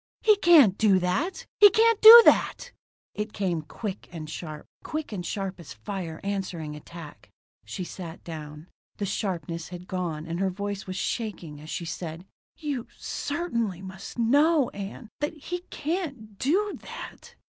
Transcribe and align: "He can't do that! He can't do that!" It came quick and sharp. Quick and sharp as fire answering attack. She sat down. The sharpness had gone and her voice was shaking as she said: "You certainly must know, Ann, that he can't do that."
"He 0.23 0.35
can't 0.37 0.79
do 0.79 0.97
that! 0.97 1.45
He 1.59 1.69
can't 1.69 2.01
do 2.01 2.23
that!" 2.25 2.71
It 3.13 3.33
came 3.33 3.61
quick 3.61 4.09
and 4.11 4.27
sharp. 4.27 4.65
Quick 4.83 5.11
and 5.11 5.23
sharp 5.23 5.59
as 5.59 5.73
fire 5.73 6.19
answering 6.23 6.75
attack. 6.75 7.29
She 7.65 7.83
sat 7.83 8.23
down. 8.23 8.65
The 8.97 9.05
sharpness 9.05 9.67
had 9.67 9.87
gone 9.87 10.25
and 10.25 10.39
her 10.39 10.49
voice 10.49 10.87
was 10.87 10.95
shaking 10.97 11.61
as 11.61 11.69
she 11.69 11.85
said: 11.85 12.25
"You 12.57 12.87
certainly 12.97 13.83
must 13.83 14.17
know, 14.17 14.71
Ann, 14.71 15.09
that 15.19 15.35
he 15.37 15.59
can't 15.69 16.39
do 16.39 16.79
that." 16.81 17.35